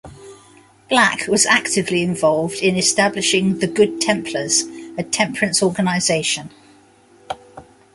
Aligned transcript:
Black 0.89 1.27
was 1.27 1.45
actively 1.45 2.01
involved 2.01 2.55
in 2.63 2.75
establishing 2.75 3.59
the 3.59 3.67
Good 3.67 4.01
Templars, 4.01 4.63
a 4.97 5.03
temperance 5.03 5.61
organization. 5.61 6.49